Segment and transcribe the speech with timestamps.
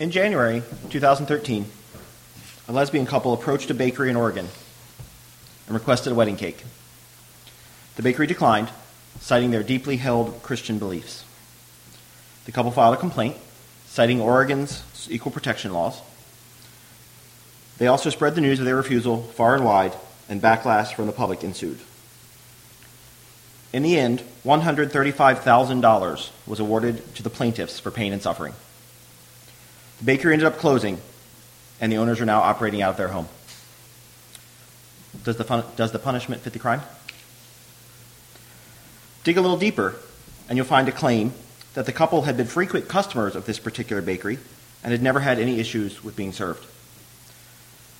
[0.00, 1.66] In January 2013,
[2.68, 4.48] a lesbian couple approached a bakery in Oregon
[5.66, 6.64] and requested a wedding cake.
[7.96, 8.70] The bakery declined,
[9.20, 11.26] citing their deeply held Christian beliefs.
[12.46, 13.36] The couple filed a complaint,
[13.88, 16.00] citing Oregon's equal protection laws.
[17.76, 19.92] They also spread the news of their refusal far and wide,
[20.30, 21.78] and backlash from the public ensued.
[23.74, 28.54] In the end, $135,000 was awarded to the plaintiffs for pain and suffering.
[30.00, 30.98] The bakery ended up closing,
[31.80, 33.28] and the owners are now operating out of their home.
[35.24, 36.80] Does the, fun- does the punishment fit the crime?
[39.24, 39.94] Dig a little deeper,
[40.48, 41.34] and you'll find a claim
[41.74, 44.38] that the couple had been frequent customers of this particular bakery
[44.82, 46.66] and had never had any issues with being served.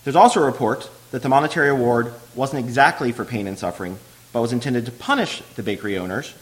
[0.05, 3.99] There's also a report that the monetary award wasn't exactly for pain and suffering,
[4.33, 6.33] but was intended to punish the bakery owners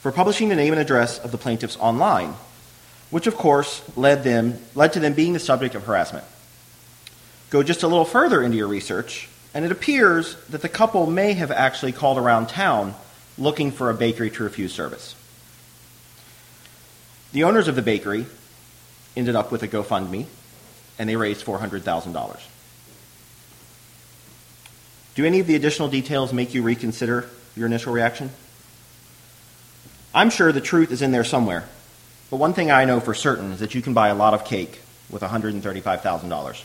[0.00, 2.34] for publishing the name and address of the plaintiffs online,
[3.12, 6.24] which of course led, them, led to them being the subject of harassment.
[7.50, 11.34] Go just a little further into your research, and it appears that the couple may
[11.34, 12.94] have actually called around town
[13.36, 15.14] looking for a bakery to refuse service.
[17.32, 18.24] The owners of the bakery
[19.14, 20.24] ended up with a GoFundMe,
[20.98, 22.40] and they raised $400,000.
[25.16, 28.30] Do any of the additional details make you reconsider your initial reaction?
[30.14, 31.68] I'm sure the truth is in there somewhere,
[32.32, 34.46] but one thing I know for certain is that you can buy a lot of
[34.46, 34.80] cake
[35.10, 36.64] with $135,000.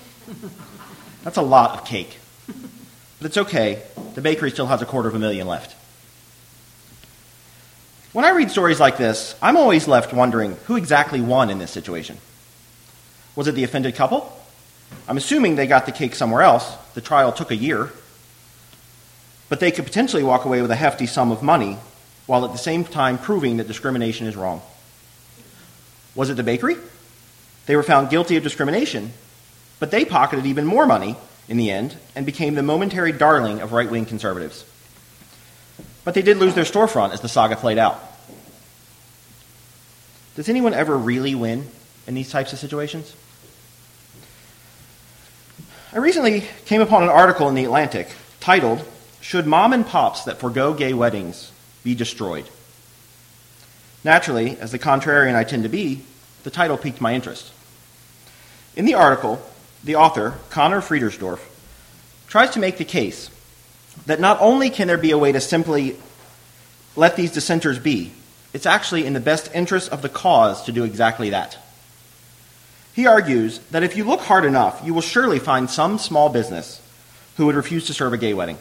[1.23, 2.18] That's a lot of cake.
[2.48, 3.84] But it's okay,
[4.16, 5.76] the bakery still has a quarter of a million left.
[8.14, 11.72] When I read stories like this, I'm always left wondering who exactly won in this
[11.72, 12.18] situation.
[13.36, 14.32] Was it the offended couple?
[15.08, 16.76] I'm assuming they got the cake somewhere else.
[16.94, 17.92] The trial took a year
[19.50, 21.78] but they could potentially walk away with a hefty sum of money
[22.26, 24.62] while at the same time proving that discrimination is wrong.
[26.18, 26.76] Was it the bakery?
[27.68, 29.14] They were found guilty of discrimination,
[29.80, 31.16] but they pocketed even more money
[31.48, 34.66] in the end and became the momentary darling of right wing conservatives.
[36.04, 38.02] But they did lose their storefront as the saga played out.
[40.36, 41.67] Does anyone ever really win
[42.08, 43.16] in these types of situations?
[45.94, 48.08] I recently came upon an article in The Atlantic
[48.39, 48.84] titled
[49.22, 51.52] should mom and pops that forego gay weddings
[51.84, 52.49] be destroyed?
[54.08, 56.02] Naturally, as the contrarian I tend to be,
[56.44, 57.52] the title piqued my interest.
[58.73, 59.45] In the article,
[59.84, 61.42] the author, Conor Friedersdorf,
[62.30, 63.30] tries to make the case
[64.06, 65.98] that not only can there be a way to simply
[66.96, 68.14] let these dissenters be,
[68.54, 71.58] it's actually in the best interest of the cause to do exactly that.
[72.94, 76.82] He argues that if you look hard enough, you will surely find some small business
[77.36, 78.58] who would refuse to serve a gay wedding.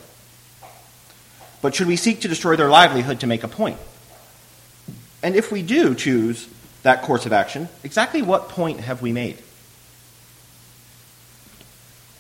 [1.62, 3.78] But should we seek to destroy their livelihood to make a point?
[5.26, 6.46] And if we do choose
[6.84, 9.36] that course of action, exactly what point have we made?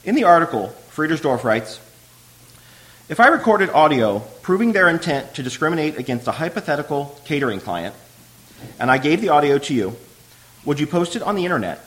[0.02, 1.78] In the article, Friedersdorf writes
[3.08, 7.94] If I recorded audio proving their intent to discriminate against a hypothetical catering client,
[8.80, 9.94] and I gave the audio to you,
[10.64, 11.78] would you post it on the internet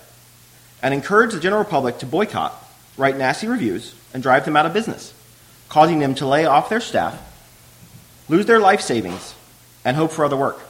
[0.81, 2.53] and encourage the general public to boycott,
[2.95, 5.13] write nasty reviews, and drive them out of business,
[5.67, 7.25] causing them to lay off their staff
[8.29, 9.35] lose their life savings,
[9.83, 10.68] and hope for other work.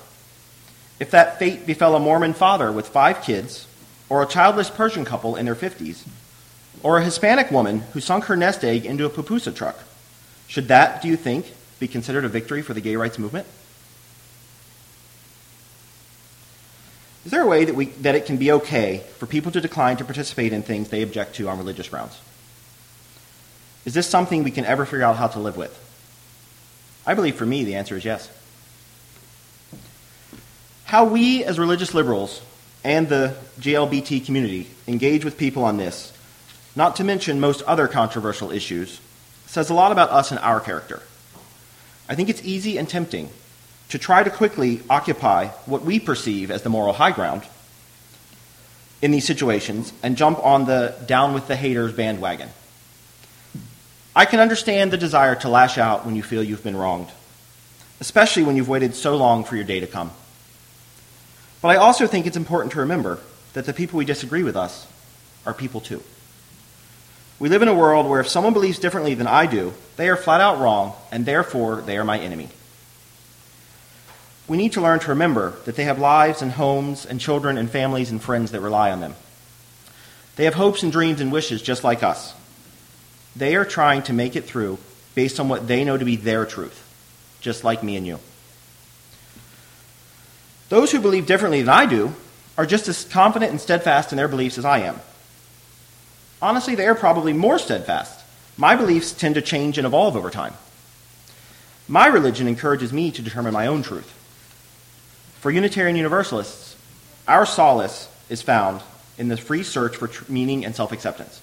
[1.00, 3.68] If that fate befell a Mormon father with five kids,
[4.10, 6.06] or a childless Persian couple in their 50s,
[6.84, 9.78] or a Hispanic woman who sunk her nest egg into a pupusa truck,
[10.48, 13.48] should that, do you think, be considered a victory for the gay rights movement?
[17.26, 19.98] Is there a way that, we, that it can be okay for people to decline
[19.98, 22.20] to participate in things they object to on religious grounds?
[23.86, 25.78] Is this something we can ever figure out how to live with?
[27.06, 28.30] I believe for me the answer is yes.
[30.90, 32.42] How we as religious liberals
[32.84, 36.12] and the GLBT community engage with people on this,
[36.76, 39.00] not to mention most other controversial issues,
[39.46, 41.04] says a lot about us and our character.
[42.10, 43.30] I think it's easy and tempting
[43.90, 47.44] to try to quickly occupy what we perceive as the moral high ground
[49.00, 52.50] in these situations and jump on the down with the haters bandwagon.
[54.16, 57.10] I can understand the desire to lash out when you feel you've been wronged,
[58.00, 60.10] especially when you've waited so long for your day to come.
[61.62, 63.20] But I also think it's important to remember
[63.54, 64.88] that the people we disagree with us
[65.46, 66.02] are people too.
[67.40, 70.18] We live in a world where if someone believes differently than I do, they are
[70.18, 72.50] flat out wrong, and therefore they are my enemy.
[74.48, 77.70] We need to learn to remember that they have lives and homes and children and
[77.70, 79.16] families and friends that rely on them.
[80.36, 82.34] They have hopes and dreams and wishes just like us.
[83.36, 84.80] They are trying to make it through
[85.16, 86.84] based on what they know to be their truth,
[87.42, 88.20] just like me and you.
[90.70, 92.14] Those who believe differently than I do
[92.58, 95.00] are just as confident and steadfast in their beliefs as I am.
[96.42, 98.24] Honestly, they are probably more steadfast.
[98.56, 100.54] My beliefs tend to change and evolve over time.
[101.88, 104.16] My religion encourages me to determine my own truth.
[105.42, 106.76] For Unitarian Universalists,
[107.28, 108.82] our solace is found
[109.18, 111.42] in the free search for tr- meaning and self acceptance.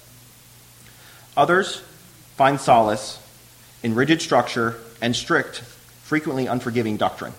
[1.35, 1.81] Others
[2.35, 3.19] find solace
[3.83, 5.59] in rigid structure and strict,
[6.03, 7.33] frequently unforgiving doctrine.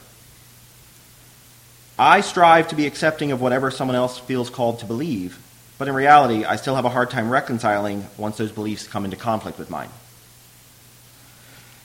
[1.99, 5.39] I strive to be accepting of whatever someone else feels called to believe,
[5.79, 9.17] but in reality, I still have a hard time reconciling once those beliefs come into
[9.17, 9.91] conflict with mine.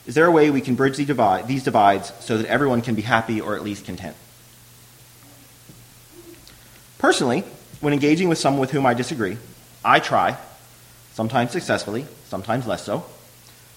[0.06, 2.94] Is there a way we can bridge the divide, these divides so that everyone can
[2.94, 4.16] be happy or at least content?
[7.00, 7.44] Personally,
[7.80, 9.38] when engaging with someone with whom I disagree,
[9.84, 10.38] I try,
[11.14, 13.06] sometimes successfully, sometimes less so,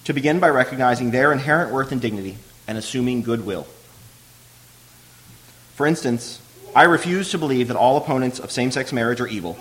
[0.03, 2.37] to begin by recognizing their inherent worth and dignity
[2.67, 3.65] and assuming goodwill.
[5.77, 6.41] For instance,
[6.75, 9.59] I refuse to believe that all opponents of same sex marriage are evil,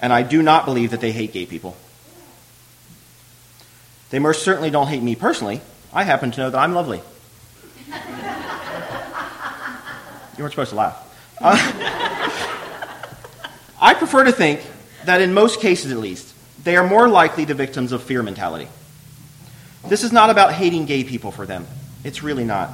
[0.00, 1.76] and I do not believe that they hate gay people.
[4.08, 5.60] They most certainly don't hate me personally.
[5.92, 7.02] I happen to know that I'm lovely.
[10.38, 10.96] you weren't supposed to laugh.
[11.38, 11.54] Uh,
[13.78, 14.62] I prefer to think
[15.04, 16.34] that in most cases, at least,
[16.64, 18.68] they are more likely the victims of fear mentality.
[19.86, 21.66] This is not about hating gay people for them.
[22.04, 22.70] It's really not.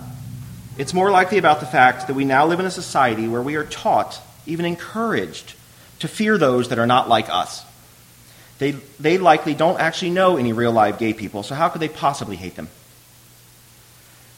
[0.79, 3.57] It's more likely about the fact that we now live in a society where we
[3.57, 5.55] are taught, even encouraged,
[5.99, 7.65] to fear those that are not like us.
[8.59, 11.89] They, they likely don't actually know any real live gay people, so how could they
[11.89, 12.69] possibly hate them?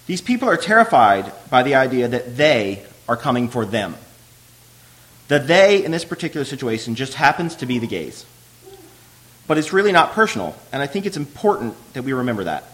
[0.07, 3.95] These people are terrified by the idea that they are coming for them.
[5.29, 8.27] The they in this particular situation just happens to be the gays.
[9.47, 12.65] But it's really not personal, and I think it's important that we remember that.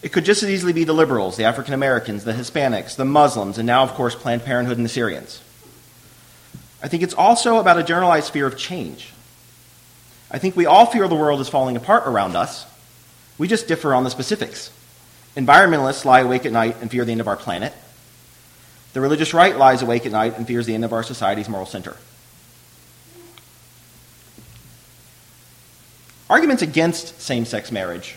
[0.00, 3.58] It could just as easily be the liberals, the African Americans, the Hispanics, the Muslims,
[3.58, 5.42] and now, of course, Planned Parenthood and the Syrians.
[6.80, 9.12] I think it's also about a generalized fear of change.
[10.30, 12.66] I think we all fear the world is falling apart around us.
[13.38, 14.70] We just differ on the specifics.
[15.36, 17.72] Environmentalists lie awake at night and fear the end of our planet.
[18.92, 21.66] The religious right lies awake at night and fears the end of our society's moral
[21.66, 21.96] center.
[26.30, 28.16] Arguments against same sex marriage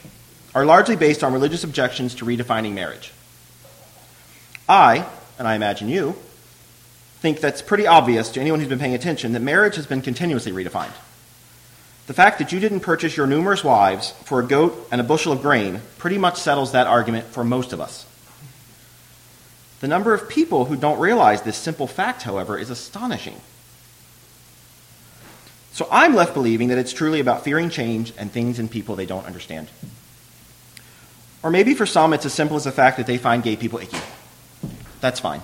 [0.54, 3.14] are largely based on religious objections to redefining marriage.
[4.68, 5.06] I,
[5.38, 6.16] and I imagine you,
[7.20, 10.52] think that's pretty obvious to anyone who's been paying attention that marriage has been continuously
[10.52, 10.94] redefined.
[12.08, 15.32] The fact that you didn't purchase your numerous wives for a goat and a bushel
[15.32, 18.08] of grain pretty much settles that argument for most of us.
[19.82, 23.40] The number of people who don't realize this simple fact, however, is astonishing.
[25.74, 29.06] So I'm left believing that it's truly about fearing change and things and people they
[29.06, 29.70] don't understand.
[31.44, 33.80] Or maybe for some, it's as simple as the fact that they find gay people
[33.80, 33.98] icky.
[35.00, 35.42] That's fine.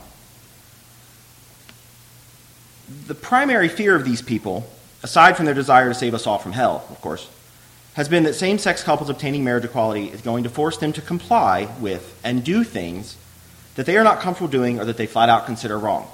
[3.07, 4.69] The primary fear of these people,
[5.03, 7.27] aside from their desire to save us all from hell, of course,
[7.95, 11.01] has been that same sex couples obtaining marriage equality is going to force them to
[11.01, 13.17] comply with and do things
[13.75, 16.07] that they are not comfortable doing or that they flat out consider wrong.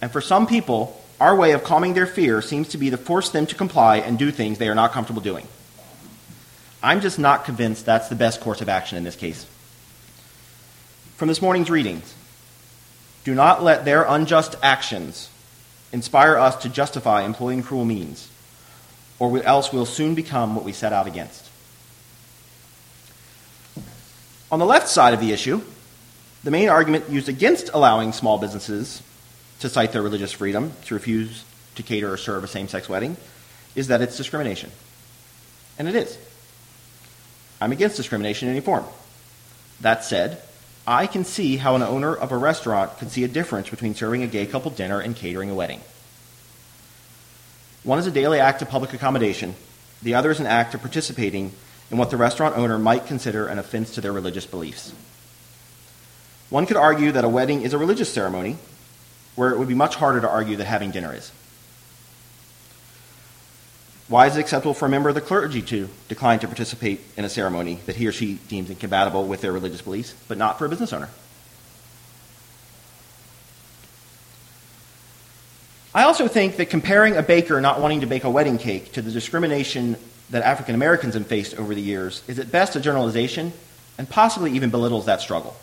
[0.00, 3.30] And for some people, our way of calming their fear seems to be to force
[3.30, 5.48] them to comply and do things they are not comfortable doing.
[6.82, 9.46] I'm just not convinced that's the best course of action in this case.
[11.16, 12.14] From this morning's readings,
[13.24, 15.28] do not let their unjust actions
[15.92, 18.28] inspire us to justify employing cruel means,
[19.18, 21.48] or else we'll soon become what we set out against.
[24.50, 25.60] On the left side of the issue,
[26.44, 29.02] the main argument used against allowing small businesses
[29.60, 33.16] to cite their religious freedom to refuse to cater or serve a same sex wedding
[33.74, 34.70] is that it's discrimination.
[35.78, 36.16] And it is.
[37.60, 38.84] I'm against discrimination in any form.
[39.80, 40.42] That said,
[40.86, 44.22] I can see how an owner of a restaurant could see a difference between serving
[44.22, 45.80] a gay couple dinner and catering a wedding.
[47.82, 49.54] One is a daily act of public accommodation,
[50.02, 51.52] the other is an act of participating
[51.90, 54.92] in what the restaurant owner might consider an offense to their religious beliefs.
[56.50, 58.56] One could argue that a wedding is a religious ceremony,
[59.34, 61.30] where it would be much harder to argue that having dinner is.
[64.08, 67.26] Why is it acceptable for a member of the clergy to decline to participate in
[67.26, 70.64] a ceremony that he or she deems incompatible with their religious beliefs, but not for
[70.64, 71.10] a business owner?
[75.94, 79.02] I also think that comparing a baker not wanting to bake a wedding cake to
[79.02, 79.96] the discrimination
[80.30, 83.52] that African Americans have faced over the years is at best a generalization
[83.98, 85.56] and possibly even belittles that struggle.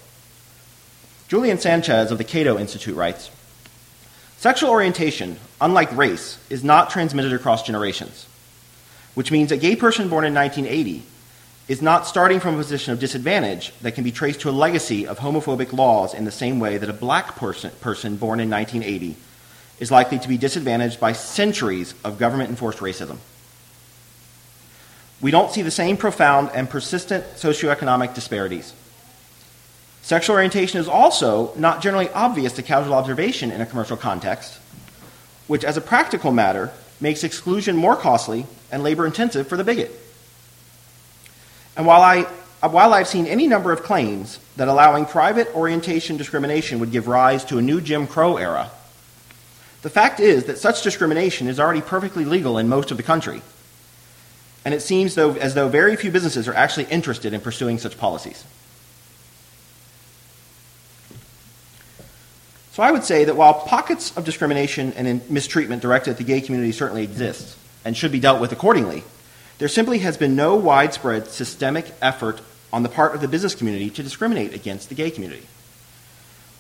[1.28, 3.32] Julian Sanchez of the Cato Institute writes
[4.38, 8.28] Sexual orientation, unlike race, is not transmitted across generations,
[9.16, 11.04] which means a gay person born in 1980
[11.68, 15.08] is not starting from a position of disadvantage that can be traced to a legacy
[15.08, 19.16] of homophobic laws in the same way that a black person, person born in 1980
[19.80, 23.18] is likely to be disadvantaged by centuries of government enforced racism.
[25.22, 28.74] We don't see the same profound and persistent socioeconomic disparities.
[30.04, 34.60] Sexual orientation is also not generally obvious to casual observation in a commercial context,
[35.48, 39.92] which, as a practical matter, makes exclusion more costly and labor intensive for the bigot.
[41.78, 42.24] And while, I,
[42.68, 47.44] while I've seen any number of claims that allowing private orientation discrimination would give rise
[47.46, 48.72] to a new Jim Crow era,
[49.82, 53.42] the fact is that such discrimination is already perfectly legal in most of the country.
[54.64, 57.98] And it seems though, as though very few businesses are actually interested in pursuing such
[57.98, 58.44] policies.
[62.76, 66.42] So I would say that while pockets of discrimination and mistreatment directed at the gay
[66.42, 69.06] community certainly exist and should be dealt with accordingly,
[69.60, 72.42] there simply has been no widespread systemic effort
[72.74, 75.48] on the part of the business community to discriminate against the gay community.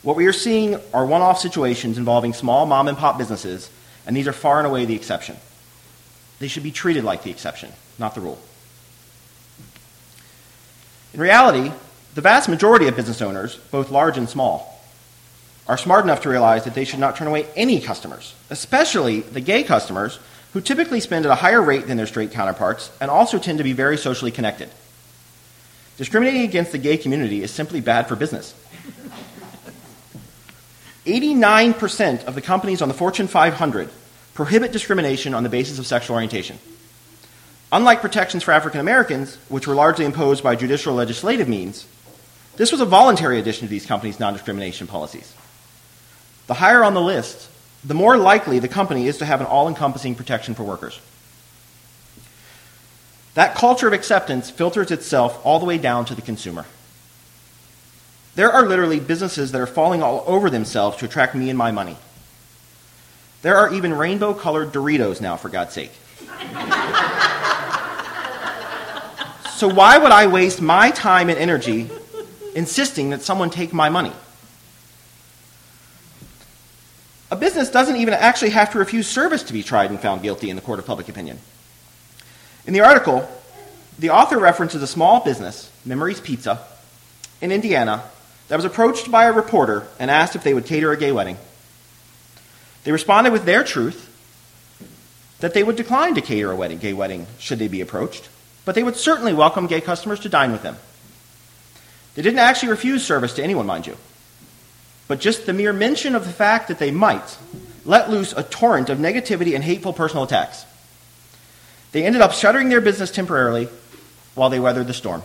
[0.03, 3.69] What we are seeing are one off situations involving small mom and pop businesses,
[4.07, 5.35] and these are far and away the exception.
[6.39, 8.39] They should be treated like the exception, not the rule.
[11.13, 11.73] In reality,
[12.13, 14.74] the vast majority of business owners, both large and small,
[15.67, 19.41] are smart enough to realize that they should not turn away any customers, especially the
[19.41, 20.19] gay customers
[20.53, 23.63] who typically spend at a higher rate than their straight counterparts and also tend to
[23.63, 24.69] be very socially connected.
[25.97, 28.53] Discriminating against the gay community is simply bad for business.
[31.05, 33.89] 89% of the companies on the Fortune 500
[34.33, 36.57] prohibit discrimination on the basis of sexual orientation.
[37.71, 41.87] Unlike protections for African Americans, which were largely imposed by judicial legislative means,
[42.55, 45.33] this was a voluntary addition to these companies' non discrimination policies.
[46.47, 47.49] The higher on the list,
[47.83, 50.99] the more likely the company is to have an all encompassing protection for workers.
[53.35, 56.65] That culture of acceptance filters itself all the way down to the consumer.
[58.35, 61.71] There are literally businesses that are falling all over themselves to attract me and my
[61.71, 61.97] money.
[63.41, 65.91] There are even rainbow colored Doritos now, for God's sake.
[69.55, 71.89] so, why would I waste my time and energy
[72.55, 74.11] insisting that someone take my money?
[77.35, 80.49] A business doesn't even actually have to refuse service to be tried and found guilty
[80.49, 81.37] in the court of public opinion.
[82.65, 83.29] In the article,
[83.99, 86.61] the author references a small business, Memories Pizza,
[87.41, 88.05] in Indiana,
[88.47, 91.37] that was approached by a reporter and asked if they would cater a gay wedding.
[92.85, 94.09] They responded with their truth
[95.41, 98.29] that they would decline to cater a wedding, gay wedding should they be approached,
[98.63, 100.77] but they would certainly welcome gay customers to dine with them.
[102.13, 103.97] They didn't actually refuse service to anyone, mind you
[105.07, 107.37] but just the mere mention of the fact that they might
[107.85, 110.65] let loose a torrent of negativity and hateful personal attacks.
[111.91, 113.69] They ended up shuttering their business temporarily
[114.33, 115.23] while they weathered the storm.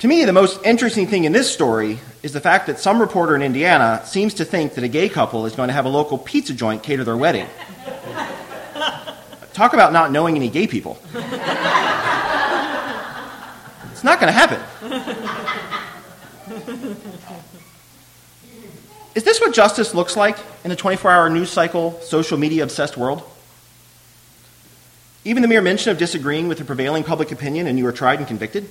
[0.00, 3.34] To me, the most interesting thing in this story is the fact that some reporter
[3.34, 6.18] in Indiana seems to think that a gay couple is going to have a local
[6.18, 7.48] pizza joint cater their wedding.
[9.54, 10.98] Talk about not knowing any gay people.
[13.90, 15.34] It's not going to happen.
[19.14, 22.96] Is this what justice looks like in a 24 hour news cycle, social media obsessed
[22.96, 23.22] world?
[25.24, 28.18] Even the mere mention of disagreeing with the prevailing public opinion and you are tried
[28.18, 28.68] and convicted?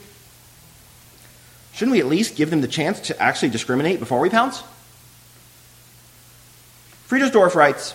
[1.74, 4.64] Shouldn't we at least give them the chance to actually discriminate before we pounce?
[7.10, 7.94] Friedersdorf writes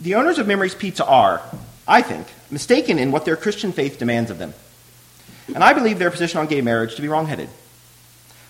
[0.00, 1.42] The owners of Memories Pizza are,
[1.86, 4.54] I think, mistaken in what their Christian faith demands of them.
[5.54, 7.48] And I believe their position on gay marriage to be wrongheaded.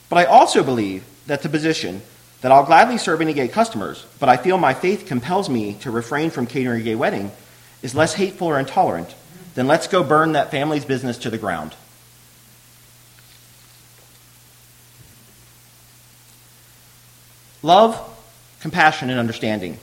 [0.08, 2.02] But I also believe that the position
[2.40, 5.90] that I'll gladly serve any gay customers, but I feel my faith compels me to
[5.90, 7.30] refrain from catering a gay wedding,
[7.82, 9.14] is less hateful or intolerant
[9.54, 11.74] than let's go burn that family's business to the ground.
[17.62, 18.00] Love,
[18.60, 19.78] compassion, and understanding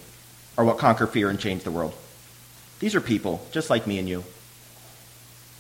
[0.57, 1.93] are what conquer fear and change the world.
[2.79, 4.23] These are people just like me and you.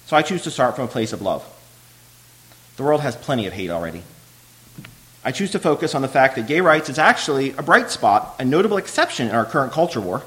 [0.05, 1.43] So I choose to start from a place of love.
[2.77, 4.03] The world has plenty of hate already.
[5.25, 8.35] I choose to focus on the fact that gay rights is actually a bright spot,
[8.37, 10.21] a notable exception in our current culture war,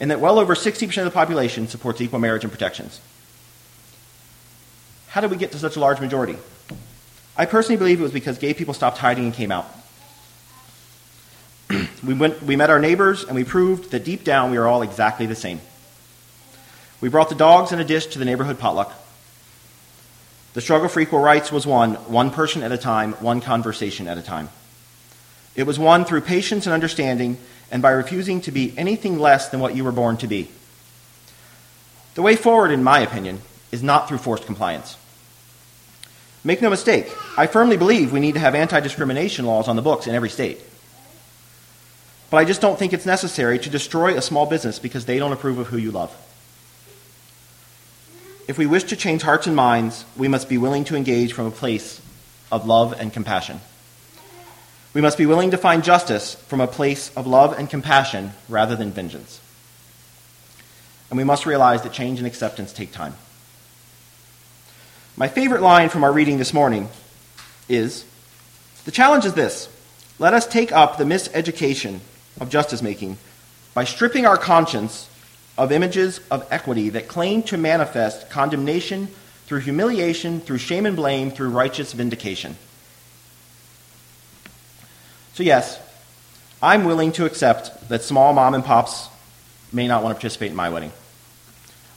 [0.00, 3.00] and that well over 60% of the population supports equal marriage and protections.
[5.08, 6.36] How did we get to such a large majority?
[7.38, 9.66] I personally believe it was because gay people stopped hiding and came out.
[12.04, 14.82] we, went, we met our neighbors and we proved that deep down we are all
[14.82, 15.60] exactly the same.
[17.00, 18.92] We brought the dogs in a dish to the neighborhood potluck.
[20.54, 24.18] The struggle for equal rights was won one person at a time, one conversation at
[24.18, 24.48] a time.
[25.54, 27.38] It was won through patience and understanding
[27.70, 30.48] and by refusing to be anything less than what you were born to be.
[32.14, 34.96] The way forward, in my opinion, is not through forced compliance.
[36.44, 39.82] Make no mistake, I firmly believe we need to have anti discrimination laws on the
[39.82, 40.60] books in every state.
[42.30, 45.32] but I just don't think it's necessary to destroy a small business because they don't
[45.32, 46.14] approve of who you love.
[48.48, 51.46] If we wish to change hearts and minds, we must be willing to engage from
[51.46, 52.00] a place
[52.50, 53.60] of love and compassion.
[54.94, 58.74] We must be willing to find justice from a place of love and compassion rather
[58.74, 59.38] than vengeance.
[61.10, 63.14] And we must realize that change and acceptance take time.
[65.14, 66.88] My favorite line from our reading this morning
[67.68, 68.06] is
[68.86, 69.68] The challenge is this
[70.18, 72.00] let us take up the miseducation
[72.40, 73.18] of justice making
[73.74, 75.08] by stripping our conscience
[75.58, 79.08] of images of equity that claim to manifest condemnation
[79.46, 82.56] through humiliation, through shame and blame, through righteous vindication.
[85.34, 85.80] So, yes,
[86.62, 89.08] I'm willing to accept that small mom and pops
[89.72, 90.92] may not want to participate in my wedding.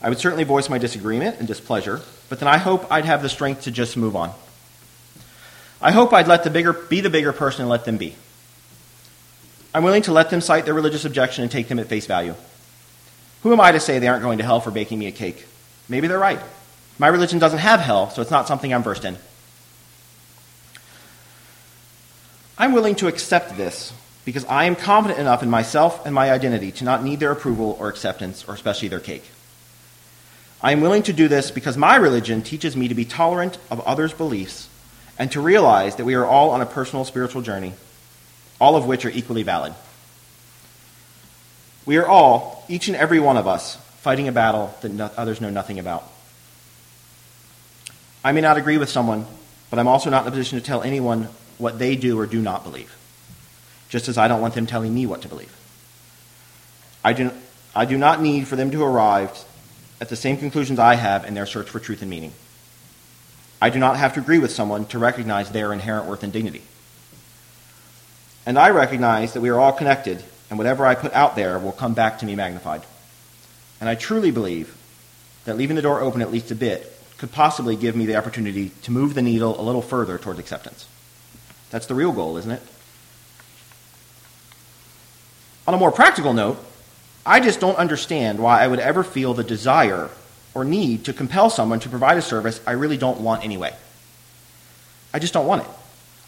[0.02, 3.28] I would certainly voice my disagreement and displeasure, but then I hope I'd have the
[3.28, 4.32] strength to just move on.
[5.80, 8.16] I hope I'd let the bigger, be the bigger person and let them be.
[9.72, 12.34] I'm willing to let them cite their religious objection and take them at face value.
[13.42, 15.46] Who am I to say they aren't going to hell for baking me a cake?
[15.88, 16.40] Maybe they're right.
[16.98, 19.18] My religion doesn't have hell, so it's not something I'm versed in.
[22.56, 23.92] I'm willing to accept this
[24.24, 27.76] because I am confident enough in myself and my identity to not need their approval
[27.80, 29.24] or acceptance, or especially their cake.
[30.62, 33.80] I am willing to do this because my religion teaches me to be tolerant of
[33.80, 34.68] others' beliefs
[35.18, 37.72] and to realize that we are all on a personal spiritual journey,
[38.60, 39.74] all of which are equally valid.
[41.84, 45.40] We are all, each and every one of us, fighting a battle that no- others
[45.40, 46.04] know nothing about.
[48.24, 49.26] I may not agree with someone,
[49.70, 52.40] but I'm also not in a position to tell anyone what they do or do
[52.40, 52.94] not believe,
[53.88, 55.54] just as I don't want them telling me what to believe.
[57.04, 57.30] I do,
[57.74, 59.44] I do not need for them to arrive
[60.00, 62.32] at the same conclusions I have in their search for truth and meaning.
[63.60, 66.62] I do not have to agree with someone to recognize their inherent worth and dignity.
[68.44, 70.22] And I recognize that we are all connected,
[70.52, 72.82] and whatever I put out there will come back to me magnified.
[73.80, 74.76] And I truly believe
[75.46, 78.68] that leaving the door open at least a bit could possibly give me the opportunity
[78.82, 80.86] to move the needle a little further towards acceptance.
[81.70, 82.60] That's the real goal, isn't it?
[85.66, 86.62] On a more practical note,
[87.24, 90.10] I just don't understand why I would ever feel the desire
[90.52, 93.74] or need to compel someone to provide a service I really don't want anyway.
[95.14, 95.70] I just don't want it.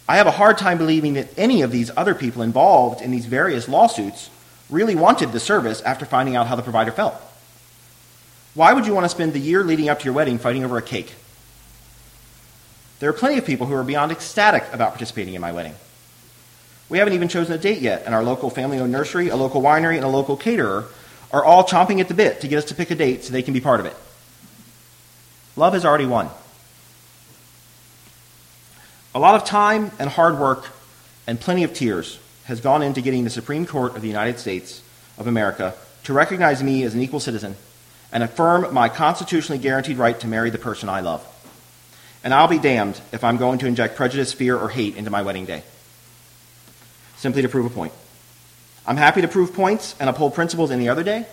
[0.07, 3.25] I have a hard time believing that any of these other people involved in these
[3.25, 4.29] various lawsuits
[4.69, 7.15] really wanted the service after finding out how the provider felt.
[8.53, 10.77] Why would you want to spend the year leading up to your wedding fighting over
[10.77, 11.13] a cake?
[12.99, 15.75] There are plenty of people who are beyond ecstatic about participating in my wedding.
[16.87, 19.61] We haven't even chosen a date yet, and our local family owned nursery, a local
[19.61, 20.85] winery, and a local caterer
[21.33, 23.41] are all chomping at the bit to get us to pick a date so they
[23.41, 23.95] can be part of it.
[25.55, 26.29] Love has already won.
[29.15, 30.65] A lot of time and hard work
[31.25, 34.81] and plenty of tears has gone into getting the Supreme Court of the United States
[35.17, 35.73] of America
[36.03, 37.55] to recognize me as an equal citizen
[38.11, 41.25] and affirm my constitutionally guaranteed right to marry the person I love.
[42.25, 45.21] And I'll be damned if I'm going to inject prejudice, fear, or hate into my
[45.21, 45.63] wedding day
[47.15, 47.93] simply to prove a point.
[48.85, 51.25] I'm happy to prove points and uphold principles any other day,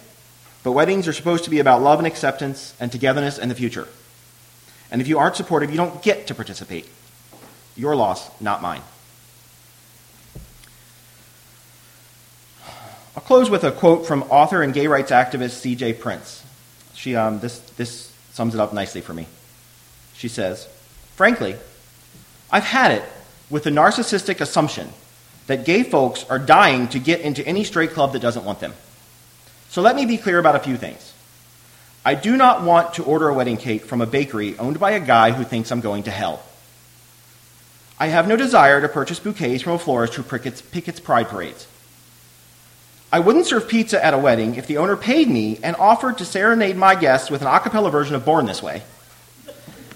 [0.62, 3.88] but weddings are supposed to be about love and acceptance and togetherness and the future.
[4.92, 6.88] And if you aren't supportive, you don't get to participate.
[7.76, 8.82] Your loss, not mine.
[13.14, 15.94] I'll close with a quote from author and gay rights activist C.J.
[15.94, 16.44] Prince.
[16.94, 19.26] She, um, this, this sums it up nicely for me.
[20.14, 20.66] She says,
[21.16, 21.56] Frankly,
[22.50, 23.04] I've had it
[23.50, 24.88] with the narcissistic assumption
[25.46, 28.72] that gay folks are dying to get into any straight club that doesn't want them.
[29.68, 31.12] So let me be clear about a few things.
[32.04, 35.00] I do not want to order a wedding cake from a bakery owned by a
[35.00, 36.42] guy who thinks I'm going to hell.
[38.02, 41.68] I have no desire to purchase bouquets from a florist who pickets, pride parades.
[43.12, 46.24] I wouldn't serve pizza at a wedding if the owner paid me and offered to
[46.24, 48.82] serenade my guests with an a cappella version of Born This Way.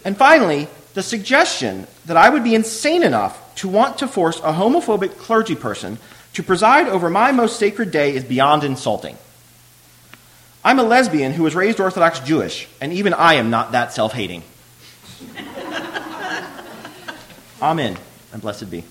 [0.05, 4.53] And finally, the suggestion that I would be insane enough to want to force a
[4.53, 5.99] homophobic clergy person
[6.35, 9.19] to preside over my most sacred day is beyond insulting.
[10.65, 14.13] I'm a lesbian who was raised Orthodox Jewish, and even I am not that self
[14.13, 14.45] hating.
[17.61, 17.97] Amen,
[18.33, 18.85] and blessed be.